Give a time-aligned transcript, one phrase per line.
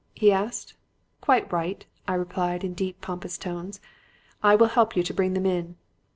[0.15, 0.73] he asked.
[1.21, 3.79] "'Quite right,' I replied in deep, pompous tones;
[4.41, 5.75] 'I will help you to bring them in.'